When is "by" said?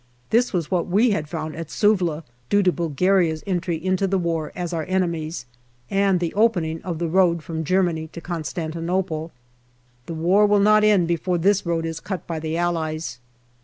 12.25-12.39